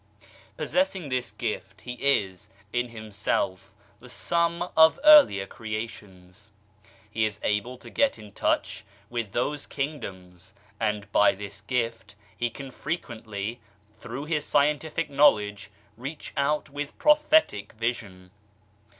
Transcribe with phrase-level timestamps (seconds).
[0.57, 6.49] Possessing this gift, he is, in himself, the sum of earlier creations
[7.11, 12.49] he is able to get into touch with those kingdoms; and by this gift, he
[12.49, 13.59] can frequently,
[13.99, 18.31] through his scientific knowledge, reach out with prophetic vision.